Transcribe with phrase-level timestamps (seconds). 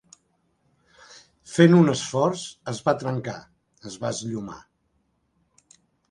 [1.49, 3.35] Fent un esforç es va trencar,
[3.91, 4.57] es va esllomar.